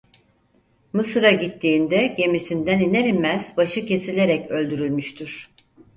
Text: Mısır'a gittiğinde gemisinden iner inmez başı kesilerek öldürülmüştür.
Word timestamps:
Mısır'a 0.93 1.31
gittiğinde 1.31 2.07
gemisinden 2.17 2.79
iner 2.79 3.05
inmez 3.05 3.53
başı 3.57 3.85
kesilerek 3.85 4.51
öldürülmüştür. 4.51 5.49